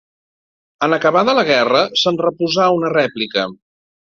[0.87, 3.45] En acabada la guerra, se'n reposà una rèplica.